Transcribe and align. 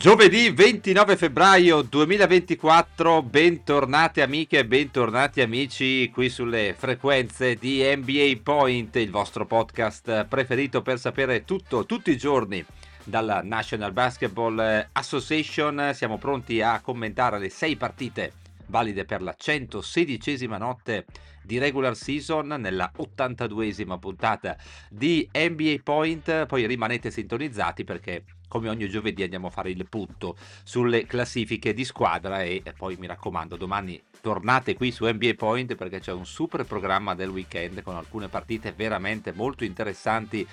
Giovedì 0.00 0.48
29 0.48 1.14
febbraio 1.14 1.82
2024, 1.82 3.22
bentornate 3.22 4.22
amiche 4.22 4.60
e 4.60 4.66
bentornati 4.66 5.42
amici 5.42 6.08
qui 6.10 6.30
sulle 6.30 6.74
frequenze 6.74 7.56
di 7.56 7.82
NBA 7.82 8.40
Point, 8.42 8.96
il 8.96 9.10
vostro 9.10 9.44
podcast 9.44 10.24
preferito 10.24 10.80
per 10.80 10.98
sapere 10.98 11.44
tutto, 11.44 11.84
tutti 11.84 12.10
i 12.12 12.16
giorni 12.16 12.64
dalla 13.04 13.42
National 13.42 13.92
Basketball 13.92 14.88
Association. 14.90 15.90
Siamo 15.92 16.16
pronti 16.16 16.62
a 16.62 16.80
commentare 16.80 17.38
le 17.38 17.50
sei 17.50 17.76
partite 17.76 18.32
valide 18.68 19.04
per 19.04 19.20
la 19.20 19.36
116esima 19.38 20.56
notte 20.56 21.04
di 21.42 21.58
regular 21.58 21.94
season 21.94 22.46
nella 22.46 22.90
82esima 22.96 23.98
puntata 23.98 24.56
di 24.88 25.28
NBA 25.30 25.80
Point. 25.82 26.46
Poi 26.46 26.66
rimanete 26.66 27.10
sintonizzati 27.10 27.84
perché 27.84 28.24
come 28.50 28.68
ogni 28.68 28.88
giovedì 28.88 29.22
andiamo 29.22 29.46
a 29.46 29.50
fare 29.50 29.70
il 29.70 29.86
punto 29.88 30.36
sulle 30.64 31.06
classifiche 31.06 31.72
di 31.72 31.84
squadra 31.84 32.42
e 32.42 32.64
poi 32.76 32.96
mi 32.98 33.06
raccomando 33.06 33.54
domani 33.54 34.02
tornate 34.20 34.74
qui 34.74 34.90
su 34.90 35.06
NBA 35.06 35.34
Point 35.36 35.76
perché 35.76 36.00
c'è 36.00 36.10
un 36.10 36.26
super 36.26 36.64
programma 36.64 37.14
del 37.14 37.28
weekend 37.28 37.80
con 37.82 37.94
alcune 37.94 38.26
partite 38.26 38.72
veramente 38.72 39.32
molto 39.32 39.62
interessanti 39.62 40.44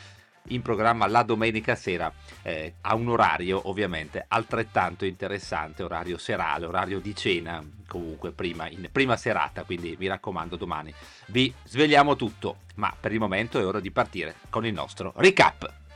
in 0.49 0.61
programma 0.61 1.07
la 1.07 1.23
domenica 1.23 1.75
sera 1.75 2.13
eh, 2.43 2.75
a 2.81 2.95
un 2.95 3.09
orario 3.09 3.67
ovviamente 3.67 4.23
altrettanto 4.27 5.05
interessante, 5.05 5.83
orario 5.83 6.17
serale, 6.17 6.65
orario 6.65 6.99
di 6.99 7.15
cena, 7.15 7.63
comunque 7.87 8.31
prima, 8.31 8.69
in 8.69 8.87
prima 8.91 9.17
serata, 9.17 9.63
quindi 9.63 9.95
mi 9.99 10.07
raccomando 10.07 10.55
domani 10.55 10.93
vi 11.27 11.53
svegliamo 11.63 12.15
tutto, 12.15 12.59
ma 12.75 12.95
per 12.97 13.11
il 13.11 13.19
momento 13.19 13.59
è 13.59 13.65
ora 13.65 13.79
di 13.79 13.91
partire 13.91 14.35
con 14.49 14.65
il 14.65 14.73
nostro 14.73 15.13
recap. 15.17 15.86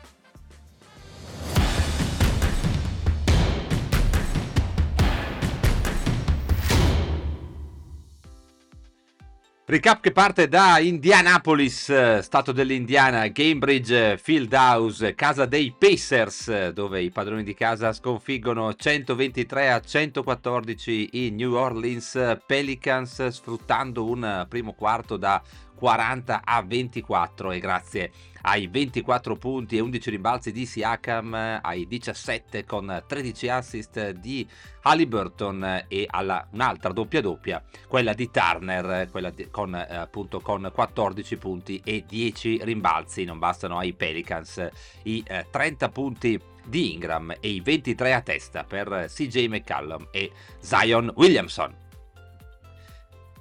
Recap 9.71 10.01
che 10.01 10.11
parte 10.11 10.49
da 10.49 10.79
Indianapolis, 10.79 12.19
stato 12.19 12.51
dell'Indiana, 12.51 13.31
Cambridge 13.31 14.17
Fieldhouse, 14.17 15.15
casa 15.15 15.45
dei 15.45 15.73
Pacers, 15.77 16.71
dove 16.71 17.01
i 17.01 17.09
padroni 17.09 17.43
di 17.43 17.53
casa 17.53 17.93
sconfiggono 17.93 18.73
123 18.73 19.71
a 19.71 19.79
114 19.79 21.09
i 21.13 21.29
New 21.31 21.53
Orleans 21.53 22.39
Pelicans, 22.45 23.25
sfruttando 23.27 24.03
un 24.03 24.45
primo 24.49 24.73
quarto 24.73 25.15
da 25.15 25.41
40 25.81 26.41
a 26.43 26.61
24 26.61 27.51
e 27.53 27.57
grazie 27.59 28.11
ai 28.43 28.67
24 28.67 29.35
punti 29.35 29.77
e 29.77 29.79
11 29.79 30.11
rimbalzi 30.11 30.51
di 30.51 30.67
Siakam, 30.67 31.59
ai 31.59 31.87
17 31.87 32.65
con 32.65 33.03
13 33.07 33.49
assist 33.49 34.11
di 34.11 34.47
Halliburton 34.83 35.85
e 35.87 36.05
alla 36.07 36.47
un'altra 36.51 36.93
doppia 36.93 37.21
doppia, 37.21 37.63
quella 37.87 38.13
di 38.13 38.29
Turner, 38.29 39.09
quella 39.09 39.31
di, 39.31 39.49
con, 39.49 39.73
eh, 39.73 39.95
appunto 39.95 40.39
con 40.39 40.69
14 40.71 41.37
punti 41.37 41.81
e 41.83 42.05
10 42.07 42.59
rimbalzi. 42.61 43.23
Non 43.23 43.39
bastano 43.39 43.79
ai 43.79 43.93
Pelicans 43.93 44.63
i 45.03 45.23
eh, 45.25 45.47
30 45.49 45.89
punti 45.89 46.39
di 46.63 46.93
Ingram 46.93 47.31
e 47.39 47.49
i 47.49 47.59
23 47.59 48.13
a 48.13 48.21
testa 48.21 48.63
per 48.65 49.07
CJ 49.07 49.47
McCallum 49.47 50.09
e 50.11 50.31
Zion 50.59 51.11
Williamson. 51.15 51.81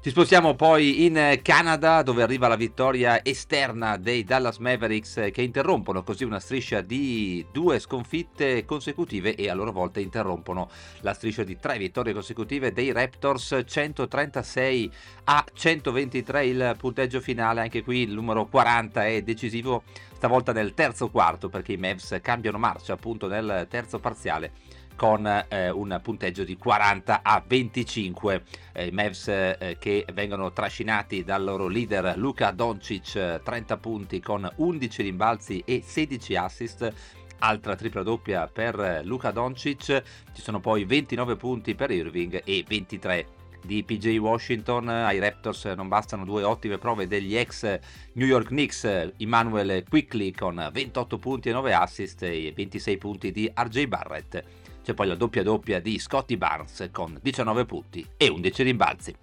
Ci 0.03 0.09
spostiamo 0.09 0.55
poi 0.55 1.05
in 1.05 1.41
Canada 1.43 2.01
dove 2.01 2.23
arriva 2.23 2.49
la 2.49 2.57
vittoria 2.57 3.23
esterna 3.23 3.99
dei 3.99 4.25
Dallas 4.25 4.57
Mavericks 4.57 5.29
che 5.31 5.43
interrompono 5.43 6.03
così 6.03 6.25
una 6.25 6.41
striscia 6.41 6.81
di 6.81 7.45
due 7.53 7.79
sconfitte 7.79 8.65
consecutive 8.65 9.35
e 9.35 9.51
a 9.51 9.55
loro 9.55 9.73
volta 9.73 10.01
interrompono 10.01 10.71
la 11.01 11.13
striscia 11.13 11.45
di 11.45 11.59
tre 11.59 11.77
vittorie 11.77 12.15
consecutive 12.15 12.73
dei 12.73 12.93
Raptors 12.93 13.61
136 13.63 14.91
a 15.25 15.45
123 15.53 16.47
il 16.47 16.77
punteggio 16.79 17.21
finale. 17.21 17.61
Anche 17.61 17.83
qui 17.83 18.01
il 18.01 18.15
numero 18.15 18.47
40 18.47 19.07
è 19.07 19.21
decisivo 19.21 19.83
stavolta 20.15 20.55
nel 20.55 20.73
terzo 20.73 21.11
quarto 21.11 21.51
perché 21.51 21.73
i 21.73 21.77
Mavs 21.77 22.19
cambiano 22.23 22.57
marcia 22.57 22.95
appunto 22.95 23.29
nel 23.29 23.67
terzo 23.69 23.99
parziale 23.99 24.53
con 25.01 25.27
eh, 25.49 25.71
un 25.71 25.99
punteggio 26.03 26.45
di 26.45 26.59
40 26.59 27.21
a 27.23 27.43
25. 27.47 28.43
Eh, 28.75 28.89
I 28.89 28.91
Mavs 28.91 29.29
eh, 29.29 29.79
che 29.81 30.05
vengono 30.13 30.53
trascinati 30.53 31.25
dal 31.25 31.43
loro 31.43 31.69
leader 31.69 32.19
Luca 32.19 32.51
Doncic, 32.51 33.41
30 33.43 33.79
punti 33.79 34.21
con 34.21 34.47
11 34.57 35.03
rimbalzi 35.03 35.63
e 35.65 35.81
16 35.83 36.37
assist 36.37 36.93
altra 37.39 37.77
tripla 37.77 38.03
doppia 38.03 38.47
per 38.47 39.01
Luca 39.05 39.31
Doncic, 39.31 40.03
ci 40.35 40.43
sono 40.43 40.61
poi 40.61 40.85
29 40.85 41.37
punti 41.37 41.75
per 41.75 41.91
Irving 41.91 42.43
e 42.45 42.63
23 42.69 43.27
di 43.65 43.83
PJ 43.83 44.19
Washington. 44.19 44.87
Ai 44.91 45.19
Raptors 45.19 45.65
non 45.65 45.89
bastano 45.89 46.27
due 46.27 46.43
ottime 46.43 46.77
prove 46.77 47.07
degli 47.07 47.35
ex 47.39 47.79
New 48.13 48.27
York 48.27 48.49
Knicks, 48.49 49.13
Emmanuel 49.17 49.83
Quickly 49.89 50.31
con 50.33 50.69
28 50.71 51.17
punti 51.17 51.49
e 51.49 51.53
9 51.53 51.73
assist 51.73 52.23
e 52.23 52.53
26 52.55 52.99
punti 52.99 53.33
di 53.33 53.51
RJ 53.51 53.87
Barrett. 53.87 54.69
C'è 54.83 54.95
poi 54.95 55.07
la 55.07 55.15
doppia 55.15 55.43
doppia 55.43 55.81
di 55.81 55.99
Scotty 55.99 56.37
Barnes 56.37 56.89
con 56.93 57.19
19 57.21 57.65
punti 57.65 58.07
e 58.17 58.29
11 58.29 58.63
rimbalzi. 58.63 59.15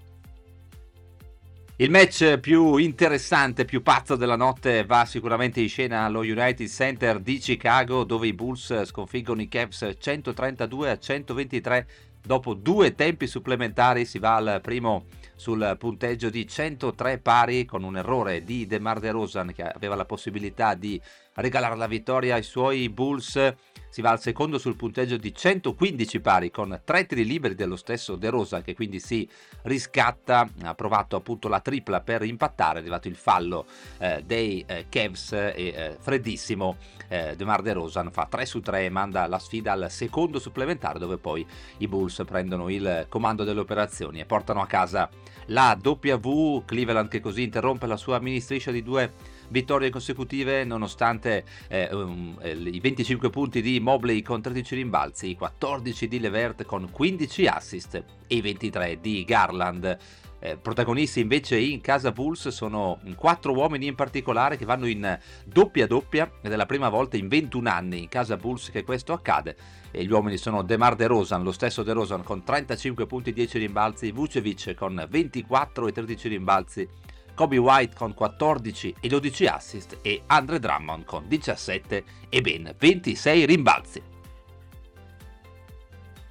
Il 1.80 1.92
match 1.92 2.40
più 2.40 2.78
interessante, 2.78 3.64
più 3.64 3.84
pazzo 3.84 4.16
della 4.16 4.36
notte 4.36 4.84
va 4.84 5.06
sicuramente 5.06 5.62
in 5.62 5.70
scena 5.70 6.06
allo 6.06 6.22
United 6.22 6.68
Center 6.68 7.20
di 7.20 7.38
Chicago 7.38 8.04
dove 8.04 8.26
i 8.26 8.34
Bulls 8.34 8.86
sconfiggono 8.86 9.42
i 9.42 9.48
Cavs 9.48 9.94
132 10.00 10.90
a 10.90 10.98
123 10.98 11.88
dopo 12.24 12.56
due 12.56 12.96
tempi 12.96 13.28
supplementari 13.28 14.06
si 14.06 14.18
va 14.18 14.38
al 14.38 14.60
primo 14.62 15.06
sul 15.36 15.76
punteggio 15.78 16.32
di 16.32 16.48
103 16.48 17.20
pari 17.20 17.64
con 17.66 17.84
un 17.84 17.96
errore 17.96 18.44
di 18.44 18.66
DeMar 18.66 19.00
DeRozan 19.00 19.54
che 19.54 19.62
aveva 19.62 19.94
la 19.94 20.06
possibilità 20.06 20.74
di 20.74 21.00
regalare 21.36 21.76
la 21.76 21.86
vittoria 21.86 22.34
ai 22.36 22.44
suoi 22.44 22.90
Bulls 22.90 23.54
si 23.90 24.02
va 24.02 24.12
al 24.12 24.20
secondo 24.20 24.58
sul 24.58 24.76
punteggio 24.76 25.18
di 25.18 25.34
115 25.34 26.20
pari 26.20 26.52
con 26.52 26.82
tre 26.84 27.06
tiri 27.06 27.26
liberi 27.26 27.56
dello 27.56 27.76
stesso 27.76 28.16
De 28.16 28.30
Rosa 28.30 28.62
che 28.62 28.76
quindi 28.76 29.00
si 29.00 29.28
riscatta, 29.64 30.48
ha 30.64 30.76
provato 30.76 31.16
appunto 31.16 31.48
la 31.48 31.60
tripla 31.60 32.02
per 32.02 32.24
impattare, 32.24 32.78
è 32.78 32.82
arrivato 32.82 33.08
il 33.08 33.16
fallo 33.16 33.66
eh, 34.00 34.24
dei 34.26 34.64
eh, 34.68 34.86
Cavs 34.90 35.32
e 35.32 35.54
eh, 35.56 35.98
freddissimo 36.00 36.78
eh, 37.08 37.36
DeMar 37.36 37.62
DeRozan 37.62 38.12
fa 38.12 38.28
3 38.30 38.46
su 38.46 38.60
3 38.60 38.86
e 38.86 38.90
manda 38.90 39.28
la 39.28 39.40
sfida 39.40 39.72
al 39.72 39.90
secondo 39.90 40.40
supplementare 40.40 41.00
dove 41.00 41.18
poi 41.18 41.46
i 41.78 41.88
Bulls 41.88 42.24
prendono 42.26 42.70
il 42.70 43.06
comando 43.10 43.44
delle 43.44 43.60
operazioni 43.60 44.20
e 44.20 44.26
portano 44.26 44.62
a 44.62 44.68
casa 44.68 45.10
la 45.48 45.78
W, 45.82 46.64
Cleveland 46.66 47.10
che 47.10 47.20
così 47.20 47.44
interrompe 47.44 47.88
la 47.88 47.98
sua 47.98 48.20
mini 48.20 48.40
striscia 48.40 48.72
di 48.72 48.84
due 48.84 49.36
vittorie 49.50 49.90
consecutive 49.90 50.64
nonostante 50.64 51.44
eh, 51.68 51.90
um, 51.92 52.38
eh, 52.42 52.52
i 52.52 52.80
25 52.80 53.30
punti 53.30 53.62
di 53.62 53.80
Mobley 53.80 54.22
con 54.22 54.42
13 54.42 54.76
rimbalzi, 54.76 55.30
i 55.30 55.36
14 55.36 56.08
di 56.08 56.20
Levert 56.20 56.66
con 56.66 56.90
15 56.92 57.48
assist 57.48 57.96
e 57.96 58.36
i 58.36 58.42
23 58.42 59.00
di 59.02 59.24
Garland. 59.24 59.98
Eh, 60.40 60.56
protagonisti 60.56 61.20
invece 61.20 61.58
in 61.58 61.82
casa 61.82 62.12
Bulls 62.12 62.50
sono 62.50 63.00
quattro 63.16 63.54
uomini 63.54 63.88
in 63.88 63.96
particolare 63.96 64.56
che 64.56 64.66
vanno 64.66 64.86
in 64.86 65.18
doppia 65.44 65.88
doppia 65.88 66.32
ed 66.44 66.52
è 66.52 66.56
la 66.56 66.68
prima 66.68 66.90
volta 66.90 67.18
in 67.18 67.28
21 67.28 67.68
anni 67.68 68.04
in 68.04 68.08
casa 68.08 68.38
Bulls 68.38 68.70
che 68.70 68.84
questo 68.84 69.14
accade 69.14 69.56
e 69.90 70.04
gli 70.04 70.12
uomini 70.12 70.38
sono 70.38 70.62
DeMar 70.62 70.96
DeRozan, 70.96 71.42
lo 71.42 71.52
stesso 71.52 71.82
DeRozan 71.82 72.24
con 72.24 72.44
35 72.44 73.08
punti 73.08 73.32
e 73.32 73.34
10 73.34 73.58
rimbalzi, 73.58 74.12
Vucevic 74.12 74.76
con 74.76 75.04
24 75.10 75.88
e 75.88 75.92
13 75.92 76.28
rimbalzi 76.28 76.88
Kobe 77.38 77.58
White 77.58 77.96
con 77.96 78.16
14 78.16 78.96
e 79.00 79.08
12 79.08 79.46
assist 79.46 80.00
e 80.02 80.24
Andre 80.26 80.58
Drummond 80.58 81.06
con 81.06 81.28
17 81.28 82.04
e 82.30 82.42
ben 82.42 82.74
26 82.76 83.46
rimbalzi. 83.46 84.02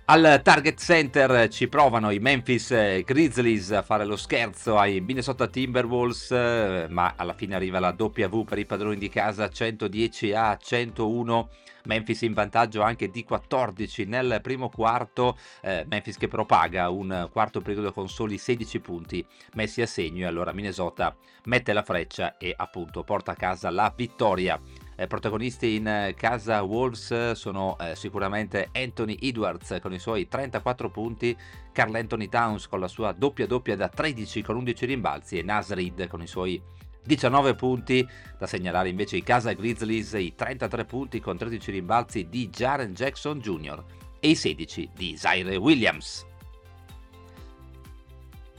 Al 0.06 0.40
Target 0.42 0.80
Center 0.80 1.48
ci 1.48 1.68
provano 1.68 2.10
i 2.10 2.18
Memphis 2.18 3.02
Grizzlies 3.04 3.70
a 3.70 3.82
fare 3.82 4.04
lo 4.04 4.16
scherzo 4.16 4.78
ai 4.78 5.00
Minnesota 5.00 5.46
Timberwolves, 5.46 6.88
ma 6.88 7.14
alla 7.16 7.34
fine 7.34 7.54
arriva 7.54 7.78
la 7.78 7.94
W 7.96 8.42
per 8.42 8.58
i 8.58 8.66
padroni 8.66 8.98
di 8.98 9.08
casa 9.08 9.48
110 9.48 10.32
a 10.32 10.56
101 10.60 11.48
Memphis 11.86 12.22
in 12.22 12.34
vantaggio 12.34 12.82
anche 12.82 13.10
di 13.10 13.24
14 13.24 14.04
nel 14.04 14.40
primo 14.42 14.68
quarto, 14.68 15.38
eh, 15.62 15.84
Memphis 15.88 16.18
che 16.18 16.28
propaga 16.28 16.90
un 16.90 17.28
quarto 17.32 17.60
periodo 17.60 17.92
con 17.92 18.08
soli 18.08 18.38
16 18.38 18.80
punti 18.80 19.24
messi 19.54 19.80
a 19.80 19.86
segno 19.86 20.24
e 20.24 20.28
allora 20.28 20.52
Minnesota 20.52 21.16
mette 21.44 21.72
la 21.72 21.82
freccia 21.82 22.36
e 22.36 22.52
appunto 22.56 23.02
porta 23.04 23.32
a 23.32 23.36
casa 23.36 23.70
la 23.70 23.92
vittoria. 23.94 24.60
Eh, 24.98 25.06
protagonisti 25.06 25.76
in 25.76 26.14
casa 26.16 26.62
Wolves 26.62 27.32
sono 27.32 27.76
eh, 27.78 27.94
sicuramente 27.94 28.70
Anthony 28.72 29.18
Edwards 29.20 29.78
con 29.82 29.92
i 29.92 29.98
suoi 29.98 30.26
34 30.26 30.90
punti, 30.90 31.36
Carl 31.72 31.94
Anthony 31.94 32.28
Towns 32.28 32.66
con 32.66 32.80
la 32.80 32.88
sua 32.88 33.12
doppia 33.12 33.46
doppia 33.46 33.76
da 33.76 33.88
13 33.88 34.42
con 34.42 34.56
11 34.56 34.86
rimbalzi 34.86 35.38
e 35.38 35.42
Nasrid 35.42 36.08
con 36.08 36.22
i 36.22 36.26
suoi 36.26 36.62
19 37.06 37.54
punti, 37.54 38.06
da 38.38 38.46
segnalare 38.46 38.88
invece 38.88 39.16
i 39.16 39.22
Casa 39.22 39.52
Grizzlies, 39.52 40.12
i 40.14 40.34
33 40.34 40.84
punti 40.84 41.20
con 41.20 41.38
13 41.38 41.70
rimbalzi 41.70 42.28
di 42.28 42.48
Jaren 42.48 42.92
Jackson 42.92 43.38
Jr. 43.38 43.82
e 44.20 44.30
i 44.30 44.34
16 44.34 44.90
di 44.94 45.16
Zaire 45.16 45.56
Williams. 45.56 46.26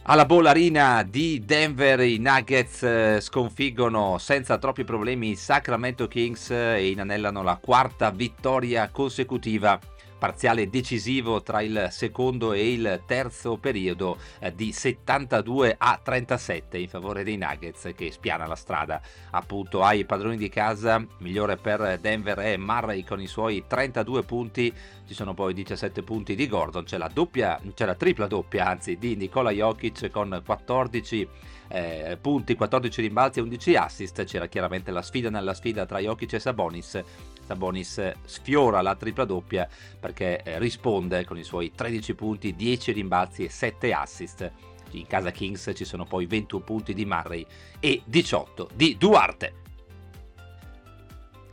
Alla 0.09 0.25
Bollarina 0.25 1.03
di 1.03 1.43
Denver 1.43 1.99
i 1.99 2.17
Nuggets 2.17 2.81
eh, 2.81 3.17
sconfiggono 3.19 4.17
senza 4.17 4.57
troppi 4.57 4.85
problemi 4.85 5.31
i 5.31 5.35
Sacramento 5.35 6.07
Kings 6.07 6.49
e 6.49 6.87
inanellano 6.91 7.43
la 7.43 7.59
quarta 7.61 8.09
vittoria 8.11 8.89
consecutiva 8.89 9.77
parziale 10.17 10.69
decisivo 10.69 11.41
tra 11.41 11.61
il 11.61 11.87
secondo 11.91 12.53
e 12.53 12.73
il 12.73 13.01
terzo 13.05 13.57
periodo 13.57 14.17
eh, 14.39 14.53
di 14.53 14.71
72 14.71 15.75
a 15.77 15.99
37 16.01 16.77
in 16.77 16.87
favore 16.87 17.23
dei 17.23 17.37
Nuggets 17.37 17.91
che 17.95 18.11
spiana 18.11 18.47
la 18.47 18.55
strada 18.55 19.01
appunto 19.31 19.83
ai 19.83 20.05
padroni 20.05 20.37
di 20.37 20.49
casa. 20.49 21.05
Migliore 21.19 21.57
per 21.57 21.99
Denver 21.99 22.37
è 22.39 22.57
Murray 22.57 23.03
con 23.03 23.21
i 23.21 23.27
suoi 23.27 23.63
32 23.67 24.23
punti. 24.23 24.73
Ci 25.07 25.13
sono 25.13 25.33
poi 25.33 25.53
17 25.53 26.01
punti 26.03 26.35
di 26.35 26.47
Gordon. 26.47 26.83
C'è 26.83 26.97
la 26.97 27.09
doppia 27.11 27.59
c'è 27.73 27.85
la 27.85 27.95
tripla 27.95 28.27
doppia 28.27 28.67
anzi 28.67 28.97
di 28.97 29.15
Nikola 29.15 29.51
Jokic 29.51 30.09
con 30.09 30.41
14 30.43 31.27
eh, 31.69 32.17
punti, 32.19 32.55
14 32.55 33.01
rimbalzi 33.01 33.39
e 33.39 33.41
11 33.41 33.75
assist. 33.75 34.23
C'era 34.23 34.47
chiaramente 34.47 34.91
la 34.91 35.01
sfida 35.01 35.29
nella 35.29 35.53
sfida 35.53 35.85
tra 35.85 35.99
Jokic 35.99 36.33
e 36.33 36.39
Sabonis. 36.39 37.01
Sabonis 37.45 38.13
sfiora 38.25 38.81
la 38.81 38.95
tripla 38.95 39.25
doppia 39.25 39.67
perché 39.99 40.41
eh, 40.43 40.59
risponde 40.59 41.25
con 41.25 41.37
i 41.37 41.43
suoi 41.43 41.71
13 41.73 42.13
punti, 42.15 42.55
10 42.55 42.91
rimbalzi 42.91 43.45
e 43.45 43.49
7 43.49 43.93
assist. 43.93 44.51
In 44.91 45.07
casa 45.07 45.31
Kings 45.31 45.71
ci 45.75 45.85
sono 45.85 46.05
poi 46.05 46.25
21 46.25 46.63
punti 46.63 46.93
di 46.93 47.05
Murray 47.05 47.45
e 47.79 48.01
18 48.05 48.69
di 48.73 48.97
Duarte. 48.97 49.66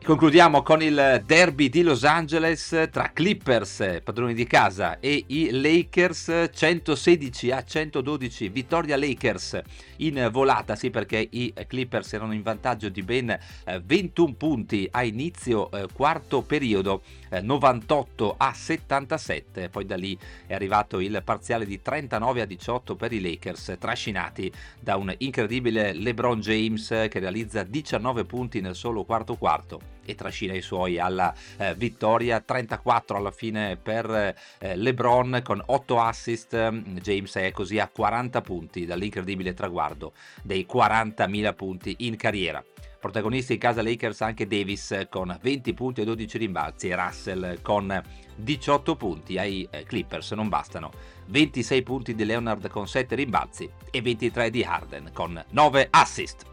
Concludiamo 0.05 0.63
con 0.63 0.83
il 0.83 1.23
derby 1.25 1.71
di 1.71 1.81
Los 1.81 2.05
Angeles 2.05 2.89
tra 2.91 3.13
Clippers, 3.15 4.01
padroni 4.05 4.35
di 4.35 4.45
casa, 4.47 5.01
e 5.01 5.25
i 5.29 5.49
Lakers 5.51 6.51
116 6.53 7.51
a 7.51 7.65
112. 7.65 8.51
Vittoria 8.51 8.99
Lakers 8.99 9.63
in 9.97 10.29
volata, 10.31 10.77
sì 10.77 10.91
perché 10.91 11.27
i 11.31 11.55
Clippers 11.67 12.13
erano 12.13 12.35
in 12.35 12.43
vantaggio 12.43 12.91
di 12.91 13.01
ben 13.01 13.35
21 13.83 14.29
eh, 14.29 14.35
punti 14.35 14.87
a 14.91 15.05
inizio 15.05 15.71
eh, 15.71 15.87
quarto 15.91 16.43
periodo, 16.43 17.01
98 17.41 18.33
eh, 18.33 18.35
a 18.37 18.53
77. 18.53 19.71
Poi 19.71 19.87
da 19.87 19.97
lì 19.97 20.19
è 20.47 20.53
arrivato 20.53 21.01
il 21.01 21.23
parziale 21.25 21.65
di 21.65 21.81
39 21.81 22.43
a 22.43 22.45
18 22.45 22.95
per 22.95 23.11
i 23.15 23.23
Lakers, 23.23 23.77
trascinati 23.79 24.53
da 24.79 24.97
un 24.97 25.15
incredibile 25.17 25.95
LeBron 25.95 26.41
James 26.41 26.89
che 26.89 27.19
realizza 27.21 27.63
19 27.63 28.27
punti 28.27 28.61
nel 28.61 28.75
solo 28.75 29.05
quarto 29.05 29.37
quarto 29.37 29.94
e 30.05 30.15
trascina 30.15 30.55
i 30.55 30.61
suoi 30.61 30.99
alla 30.99 31.35
eh, 31.57 31.75
vittoria. 31.75 32.41
34 32.41 33.17
alla 33.17 33.31
fine 33.31 33.77
per 33.77 34.35
eh, 34.59 34.77
LeBron 34.77 35.41
con 35.43 35.63
8 35.65 36.01
assist. 36.01 36.71
James 37.01 37.35
è 37.37 37.51
così 37.53 37.79
a 37.79 37.89
40 37.89 38.41
punti 38.41 38.87
dall'incredibile 38.87 39.55
traguardo 39.55 40.13
dei 40.43 40.67
40.000 40.71 41.55
punti 41.55 41.95
in 42.01 42.17
carriera. 42.17 42.63
Protagonisti 43.05 43.53
in 43.53 43.59
casa 43.59 43.83
Lakers 43.83 44.23
anche 44.23 44.47
Davis 44.47 45.07
con 45.11 45.37
20 45.43 45.75
punti 45.75 46.01
e 46.01 46.05
12 46.05 46.39
rimbalzi 46.39 46.89
e 46.89 46.97
Russell 46.97 47.61
con 47.61 48.03
18 48.35 48.97
punti. 48.97 49.37
Ai 49.37 49.69
eh, 49.71 49.83
Clippers 49.83 50.31
non 50.33 50.49
bastano. 50.49 50.91
26 51.27 51.83
punti 51.83 52.15
di 52.15 52.25
Leonard 52.25 52.67
con 52.69 52.89
7 52.89 53.15
rimbalzi 53.15 53.71
e 53.91 54.01
23 54.01 54.49
di 54.49 54.63
Harden 54.63 55.11
con 55.13 55.43
9 55.51 55.89
assist 55.91 56.53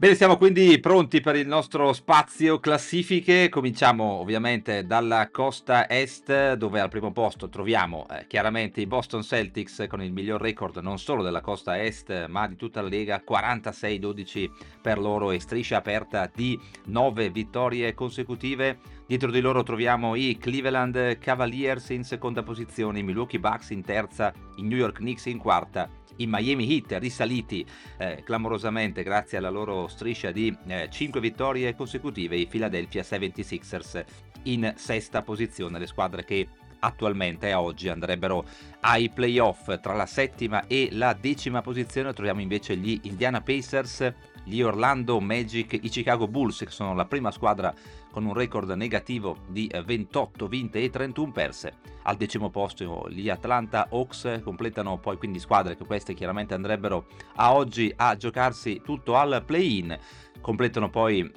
Bene, 0.00 0.14
siamo 0.14 0.36
quindi 0.36 0.78
pronti 0.78 1.20
per 1.20 1.34
il 1.34 1.48
nostro 1.48 1.92
spazio 1.92 2.60
classifiche. 2.60 3.48
Cominciamo 3.48 4.04
ovviamente 4.04 4.86
dalla 4.86 5.28
costa 5.28 5.88
est, 5.90 6.52
dove 6.52 6.78
al 6.78 6.88
primo 6.88 7.10
posto 7.10 7.48
troviamo 7.48 8.06
eh, 8.08 8.28
chiaramente 8.28 8.80
i 8.80 8.86
Boston 8.86 9.24
Celtics 9.24 9.86
con 9.88 10.00
il 10.00 10.12
miglior 10.12 10.40
record 10.40 10.76
non 10.76 11.00
solo 11.00 11.24
della 11.24 11.40
costa 11.40 11.82
est, 11.82 12.26
ma 12.28 12.46
di 12.46 12.54
tutta 12.54 12.80
la 12.80 12.86
Lega, 12.86 13.24
46-12 13.28 14.48
per 14.80 15.00
loro 15.00 15.32
e 15.32 15.40
striscia 15.40 15.78
aperta 15.78 16.30
di 16.32 16.56
9 16.84 17.30
vittorie 17.30 17.92
consecutive. 17.92 18.78
Dietro 19.04 19.32
di 19.32 19.40
loro 19.40 19.64
troviamo 19.64 20.14
i 20.14 20.38
Cleveland 20.38 21.18
Cavaliers 21.18 21.88
in 21.88 22.04
seconda 22.04 22.44
posizione, 22.44 23.00
i 23.00 23.02
Milwaukee 23.02 23.40
Bucks 23.40 23.70
in 23.70 23.82
terza, 23.82 24.32
i 24.58 24.62
New 24.62 24.78
York 24.78 24.98
Knicks 24.98 25.26
in 25.26 25.38
quarta 25.38 25.97
i 26.18 26.26
Miami 26.26 26.70
Heat 26.72 26.98
risaliti 27.00 27.66
eh, 27.98 28.22
clamorosamente 28.24 29.02
grazie 29.02 29.38
alla 29.38 29.50
loro 29.50 29.88
striscia 29.88 30.30
di 30.30 30.56
eh, 30.66 30.88
5 30.90 31.20
vittorie 31.20 31.74
consecutive, 31.74 32.36
i 32.36 32.46
Philadelphia 32.46 33.02
76ers 33.02 34.04
in 34.44 34.72
sesta 34.76 35.22
posizione, 35.22 35.78
le 35.78 35.86
squadre 35.86 36.24
che 36.24 36.46
attualmente 36.80 37.52
a 37.52 37.60
oggi 37.60 37.88
andrebbero 37.88 38.44
ai 38.80 39.10
playoff 39.10 39.80
tra 39.80 39.94
la 39.94 40.06
settima 40.06 40.66
e 40.66 40.88
la 40.92 41.16
decima 41.18 41.60
posizione 41.62 42.12
troviamo 42.12 42.40
invece 42.40 42.76
gli 42.76 43.00
Indiana 43.02 43.40
Pacers 43.40 44.12
gli 44.48 44.62
Orlando 44.62 45.20
Magic, 45.20 45.74
i 45.74 45.88
Chicago 45.90 46.26
Bulls 46.26 46.60
che 46.60 46.70
sono 46.70 46.94
la 46.94 47.04
prima 47.04 47.30
squadra 47.30 47.72
con 48.10 48.24
un 48.24 48.32
record 48.32 48.70
negativo 48.70 49.36
di 49.46 49.70
28 49.70 50.44
eh, 50.44 50.48
vinte 50.48 50.80
e 50.80 50.90
31 50.90 51.32
perse. 51.32 51.74
Al 52.04 52.16
decimo 52.16 52.48
posto 52.48 53.06
gli 53.10 53.28
Atlanta 53.28 53.88
Hawks 53.90 54.40
completano 54.42 54.98
poi 54.98 55.18
quindi 55.18 55.38
squadre 55.38 55.76
che 55.76 55.84
queste 55.84 56.14
chiaramente 56.14 56.54
andrebbero 56.54 57.06
a 57.36 57.54
oggi 57.54 57.92
a 57.94 58.16
giocarsi 58.16 58.80
tutto 58.82 59.16
al 59.16 59.42
play-in. 59.44 59.96
Completano 60.40 60.88
poi 60.88 61.30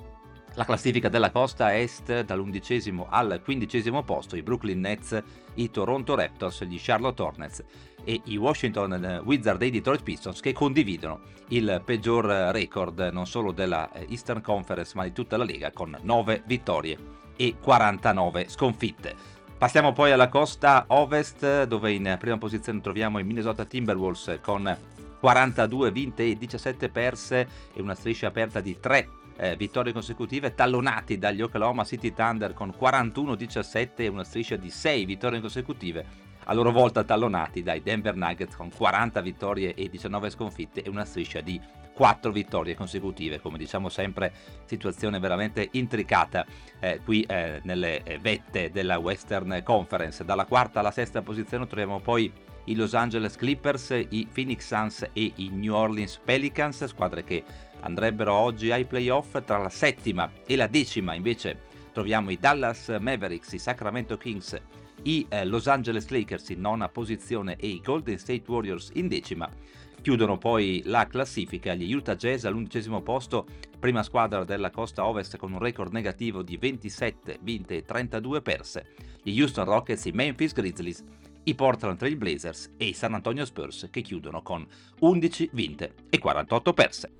la 0.56 0.66
classifica 0.66 1.08
della 1.08 1.32
costa 1.32 1.78
est 1.78 2.26
dall'undicesimo 2.26 3.08
al 3.10 3.42
quindicesimo 3.44 4.04
posto 4.04 4.36
i 4.36 4.42
Brooklyn 4.42 4.82
Nets, 4.82 5.22
i 5.56 5.72
Toronto 5.72 6.16
Raptors, 6.16 6.64
gli 6.66 6.78
Charlotte 6.80 7.22
Hornets 7.22 7.64
e 8.04 8.20
i 8.26 8.36
Washington 8.36 9.22
Wizards 9.24 9.62
e 9.62 9.68
i 9.68 9.72
Detroit 9.72 10.04
Pistons 10.04 10.40
che 10.42 10.52
condividono 10.52 11.22
il 11.50 11.82
peggior 11.86 12.26
record 12.26 13.00
non 13.14 13.28
solo 13.28 13.52
della 13.52 13.90
Eastern 14.10 14.42
Conference 14.42 14.94
ma 14.96 15.04
di 15.04 15.14
tutta 15.14 15.38
la 15.38 15.46
Lega 15.46 15.72
con 15.72 15.98
9 16.02 16.44
vittorie 16.46 16.98
e 17.38 17.56
49 17.62 18.50
sconfitte. 18.50 19.16
Passiamo 19.58 19.94
poi 19.94 20.12
alla 20.12 20.28
costa 20.28 20.86
ovest 20.88 21.64
dove 21.64 21.92
in 21.92 22.16
prima 22.20 22.38
posizione 22.38 22.82
troviamo 22.82 23.20
i 23.20 23.24
Minnesota 23.24 23.64
Timberwolves 23.64 24.40
con 24.42 24.76
42 25.20 25.92
vinte 25.92 26.26
e 26.26 26.36
17 26.36 26.90
perse 26.90 27.48
e 27.74 27.82
una 27.82 27.94
striscia 27.94 28.28
aperta 28.28 28.60
di 28.60 28.80
3 28.80 29.08
eh, 29.38 29.56
vittorie 29.56 29.94
consecutive, 29.94 30.54
tallonati 30.54 31.18
dagli 31.18 31.42
Oklahoma 31.42 31.84
City 31.84 32.14
Thunder 32.14 32.54
con 32.54 32.74
41-17 32.78 33.90
e 33.96 34.08
una 34.08 34.24
striscia 34.24 34.56
di 34.56 34.70
6 34.70 35.06
vittorie 35.06 35.40
consecutive 35.40 36.30
a 36.46 36.54
loro 36.54 36.72
volta 36.72 37.04
tallonati 37.04 37.62
dai 37.62 37.82
Denver 37.82 38.16
Nuggets 38.16 38.56
con 38.56 38.72
40 38.76 39.22
vittorie 39.22 39.74
e 39.76 39.90
19 39.90 40.30
sconfitte 40.30 40.82
e 40.82 40.90
una 40.90 41.06
striscia 41.06 41.42
di 41.42 41.60
4 41.94 42.32
vittorie 42.32 42.74
consecutive, 42.74 43.40
come 43.40 43.58
diciamo 43.58 43.90
sempre, 43.90 44.34
situazione 44.66 45.20
veramente 45.20 45.70
intricata 45.74 46.46
eh, 46.80 47.00
qui 47.04 47.22
eh, 47.24 47.60
nelle 47.64 48.02
eh, 48.04 48.18
vette 48.18 48.72
della 48.72 48.98
Western 48.98 49.62
Conference. 49.64 50.26
Dalla 50.26 50.46
quarta 50.46 50.80
alla 50.80 50.92
sesta 50.92 51.22
posizione 51.22 51.68
troviamo 51.68 52.00
poi 52.00 52.32
i 52.66 52.76
Los 52.76 52.94
Angeles 52.94 53.36
Clippers, 53.36 53.90
i 54.10 54.28
Phoenix 54.32 54.66
Suns 54.66 55.10
e 55.14 55.32
i 55.36 55.50
New 55.52 55.74
Orleans 55.74 56.20
Pelicans, 56.24 56.86
squadre 56.86 57.24
che 57.24 57.44
andrebbero 57.82 58.34
oggi 58.34 58.72
ai 58.72 58.86
playoff. 58.86 59.44
Tra 59.44 59.58
la 59.58 59.70
settima 59.70 60.32
e 60.46 60.56
la 60.56 60.68
decima 60.68 61.14
invece 61.14 61.70
troviamo 61.92 62.32
i 62.32 62.38
Dallas 62.38 62.96
Mavericks, 63.00 63.52
i 63.52 63.60
Sacramento 63.60 64.18
Kings 64.18 64.60
i 65.04 65.26
eh, 65.30 65.46
Los 65.46 65.68
Angeles 65.68 66.10
Lakers 66.10 66.50
in 66.50 66.62
nona 66.62 66.90
posizione 66.90 67.56
e 67.58 67.68
i 67.68 67.82
Golden 67.82 68.18
State 68.18 68.44
Warriors 68.48 68.92
in 68.94 69.08
decima. 69.08 69.50
Chiudono 70.02 70.38
poi 70.38 70.82
la 70.86 71.06
classifica 71.06 71.76
gli 71.76 71.94
Utah 71.94 72.16
Jazz 72.16 72.46
all'undicesimo 72.46 73.02
posto, 73.02 73.46
prima 73.80 74.02
squadra 74.02 74.44
della 74.44 74.72
costa 74.72 75.06
ovest 75.06 75.38
con 75.38 75.54
un 75.54 75.60
record 75.60 75.94
negativo 75.94 76.42
di 76.42 76.58
27 76.58 77.40
vinte 77.42 77.78
e 77.78 77.84
32 77.84 78.42
perse, 78.42 78.94
gli 79.22 79.40
Houston 79.40 79.66
Rockets, 79.66 80.06
i 80.06 80.12
Memphis 80.12 80.54
Grizzlies, 80.54 81.04
i 81.44 81.54
Portland 81.54 81.98
Trail 81.98 82.18
Blazers 82.18 82.72
e 82.78 82.86
i 82.86 82.94
San 82.94 83.14
Antonio 83.14 83.46
Spurs 83.46 83.90
che 83.92 84.02
chiudono 84.02 84.42
con 84.42 84.66
11 85.00 85.50
vinte 85.54 85.94
e 86.10 86.18
48 86.18 86.74
perse. 86.74 87.12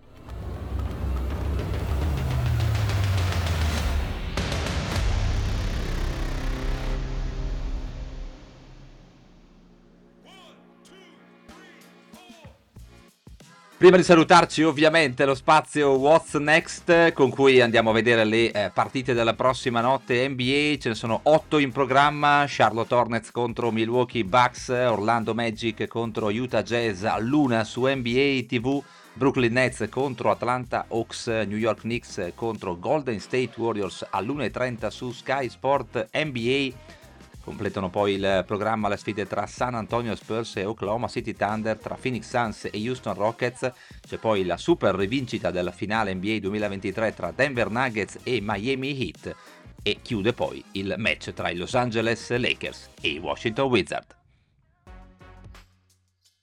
Prima 13.82 13.98
di 13.98 14.04
salutarci 14.04 14.62
ovviamente 14.62 15.26
lo 15.26 15.34
spazio 15.34 15.94
What's 15.94 16.36
Next 16.36 17.14
con 17.14 17.32
cui 17.32 17.62
andiamo 17.62 17.90
a 17.90 17.94
vedere 17.94 18.24
le 18.26 18.52
eh, 18.52 18.70
partite 18.72 19.16
della 19.16 19.34
prossima 19.34 19.82
notte 19.82 20.30
NBA, 20.30 20.78
ce 20.78 20.90
ne 20.90 20.94
sono 20.94 21.22
8 21.24 21.58
in 21.58 21.72
programma, 21.72 22.46
Charlotte 22.48 22.94
Hornets 22.94 23.32
contro 23.32 23.72
Milwaukee 23.72 24.24
Bucks, 24.24 24.68
Orlando 24.68 25.34
Magic 25.34 25.88
contro 25.88 26.30
Utah 26.30 26.62
Jazz 26.62 27.06
a 27.06 27.18
luna 27.18 27.64
su 27.64 27.88
NBA 27.88 28.44
TV, 28.48 28.80
Brooklyn 29.14 29.54
Nets 29.54 29.88
contro 29.90 30.30
Atlanta 30.30 30.86
Hawks, 30.90 31.26
New 31.26 31.58
York 31.58 31.80
Knicks 31.80 32.34
contro 32.36 32.78
Golden 32.78 33.20
State 33.20 33.54
Warriors 33.56 34.06
all'1.30 34.12 34.90
su 34.90 35.12
Sky 35.12 35.50
Sport 35.50 36.10
NBA 36.14 37.00
Completano 37.44 37.90
poi 37.90 38.14
il 38.14 38.44
programma 38.46 38.88
le 38.88 38.98
sfide 38.98 39.26
tra 39.26 39.48
San 39.48 39.74
Antonio 39.74 40.16
Spurs 40.16 40.58
e 40.58 40.66
Oklahoma 40.66 41.08
City 41.08 41.34
Thunder, 41.34 41.78
tra 41.78 41.98
Phoenix 42.00 42.30
Suns 42.30 42.70
e 42.72 42.88
Houston 42.88 43.16
Rockets. 43.16 43.72
C'è 44.08 44.18
poi 44.18 44.46
la 44.46 44.58
super 44.58 44.94
rivincita 44.94 45.50
della 45.50 45.72
finale 45.72 46.14
NBA 46.14 46.38
2023 46.40 47.14
tra 47.14 47.32
Denver 47.32 47.70
Nuggets 47.70 48.20
e 48.24 48.40
Miami 48.42 48.98
Heat. 48.98 49.36
E 49.82 49.98
chiude 50.02 50.34
poi 50.34 50.64
il 50.74 50.94
match 50.98 51.34
tra 51.34 51.50
i 51.50 51.56
Los 51.56 51.74
Angeles 51.74 52.30
Lakers 52.38 52.90
e 53.02 53.10
i 53.10 53.18
Washington 53.18 53.68
Wizards. 53.68 54.21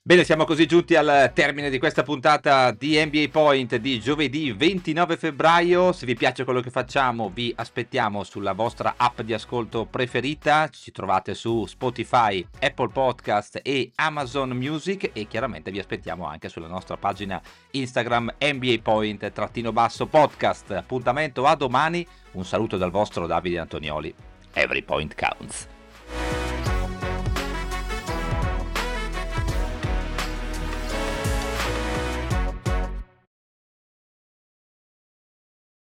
Bene, 0.01 0.23
siamo 0.23 0.45
così 0.45 0.65
giunti 0.65 0.95
al 0.95 1.29
termine 1.35 1.69
di 1.69 1.77
questa 1.77 2.03
puntata 2.03 2.71
di 2.71 2.97
NBA 3.03 3.25
Point 3.29 3.75
di 3.75 3.99
giovedì 3.99 4.51
29 4.53 5.17
febbraio. 5.17 5.91
Se 5.91 6.05
vi 6.05 6.15
piace 6.15 6.45
quello 6.45 6.61
che 6.61 6.71
facciamo, 6.71 7.29
vi 7.29 7.53
aspettiamo 7.55 8.23
sulla 8.23 8.53
vostra 8.53 8.95
app 8.97 9.19
di 9.21 9.33
ascolto 9.33 9.85
preferita. 9.85 10.69
Ci 10.69 10.91
trovate 10.91 11.35
su 11.35 11.65
Spotify, 11.67 12.43
Apple 12.59 12.89
Podcast 12.89 13.59
e 13.61 13.91
Amazon 13.95 14.51
Music 14.51 15.11
e 15.13 15.27
chiaramente 15.27 15.69
vi 15.69 15.79
aspettiamo 15.79 16.25
anche 16.25 16.49
sulla 16.49 16.67
nostra 16.67 16.97
pagina 16.97 17.39
Instagram 17.71 18.35
NBA 18.39 18.77
Point-podcast. 18.81 20.71
Appuntamento 20.71 21.45
a 21.45 21.55
domani. 21.55 22.07
Un 22.31 22.45
saluto 22.45 22.77
dal 22.77 22.89
vostro 22.89 23.27
Davide 23.27 23.59
Antonioli. 23.59 24.11
Every 24.53 24.81
point 24.81 25.13
counts. 25.13 25.67